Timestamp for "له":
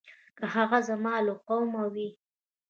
1.25-1.33